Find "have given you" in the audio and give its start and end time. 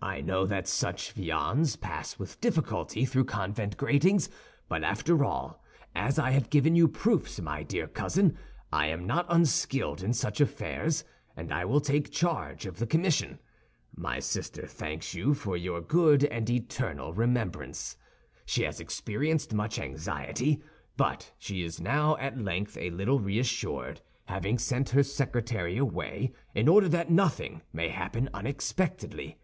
6.30-6.86